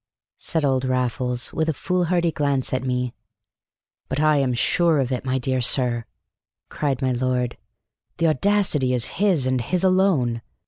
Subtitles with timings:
[0.39, 3.13] said old Raffles, with a foolhardy glance at me.
[4.09, 6.05] "But I'm sure of it, my dear sir,"
[6.69, 7.55] cried my lord.
[8.17, 10.41] "The audacity is his and his alone.